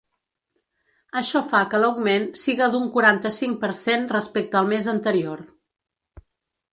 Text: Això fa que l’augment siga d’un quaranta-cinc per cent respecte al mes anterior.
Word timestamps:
Això 1.19 1.41
fa 1.49 1.59
que 1.73 1.81
l’augment 1.83 2.25
siga 2.43 2.69
d’un 2.75 2.87
quaranta-cinc 2.95 3.59
per 3.65 3.69
cent 3.81 4.07
respecte 4.15 4.59
al 4.63 4.71
mes 4.73 4.89
anterior. 4.95 5.45